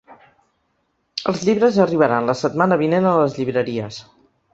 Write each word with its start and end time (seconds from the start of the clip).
Els 1.31 1.43
llibres 1.49 1.77
arribaran 1.85 2.29
la 2.31 2.35
setmana 2.39 2.79
vinent 2.85 3.09
a 3.11 3.13
les 3.21 3.37
llibreries. 3.41 4.01